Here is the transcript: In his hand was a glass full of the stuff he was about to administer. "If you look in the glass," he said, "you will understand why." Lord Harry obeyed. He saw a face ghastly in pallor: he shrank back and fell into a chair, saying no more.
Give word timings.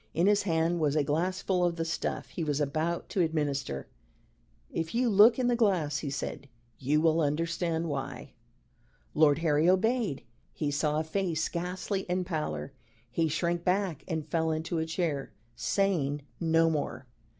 In 0.15 0.25
his 0.25 0.41
hand 0.41 0.79
was 0.79 0.95
a 0.95 1.03
glass 1.03 1.43
full 1.43 1.63
of 1.63 1.75
the 1.75 1.85
stuff 1.85 2.29
he 2.29 2.43
was 2.43 2.59
about 2.59 3.07
to 3.09 3.21
administer. 3.21 3.85
"If 4.71 4.95
you 4.95 5.07
look 5.11 5.37
in 5.37 5.45
the 5.45 5.55
glass," 5.55 5.99
he 5.99 6.09
said, 6.09 6.49
"you 6.79 6.99
will 6.99 7.21
understand 7.21 7.87
why." 7.87 8.33
Lord 9.13 9.37
Harry 9.45 9.69
obeyed. 9.69 10.23
He 10.53 10.71
saw 10.71 10.99
a 10.99 11.03
face 11.03 11.47
ghastly 11.49 11.99
in 12.09 12.23
pallor: 12.23 12.73
he 13.11 13.27
shrank 13.27 13.63
back 13.63 14.03
and 14.07 14.25
fell 14.27 14.49
into 14.49 14.79
a 14.79 14.87
chair, 14.87 15.33
saying 15.55 16.23
no 16.39 16.71
more. 16.71 17.05